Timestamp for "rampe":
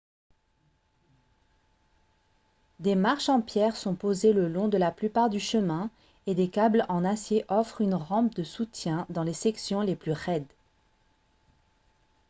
7.93-8.33